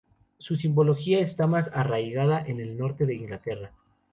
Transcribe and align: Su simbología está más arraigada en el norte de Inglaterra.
Su 0.39 0.55
simbología 0.55 1.19
está 1.19 1.45
más 1.45 1.69
arraigada 1.75 2.43
en 2.43 2.59
el 2.59 2.75
norte 2.75 3.05
de 3.05 3.13
Inglaterra. 3.13 3.71